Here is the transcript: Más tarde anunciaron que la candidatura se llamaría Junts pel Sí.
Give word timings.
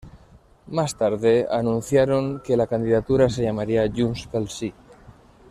Más 0.65 0.95
tarde 0.97 1.45
anunciaron 1.47 2.39
que 2.41 2.57
la 2.57 2.65
candidatura 2.65 3.29
se 3.29 3.43
llamaría 3.43 3.83
Junts 3.87 4.23
pel 4.31 4.47
Sí. 4.49 4.73